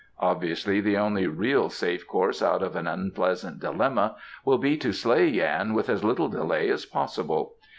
[0.19, 5.27] Obviously the only really safe course out of an unpleasant dilemma will be to slay
[5.27, 7.53] Yan with as little delay as possible.